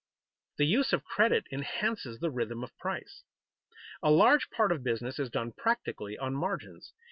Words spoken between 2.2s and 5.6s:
rhythm of price. A large part of business is done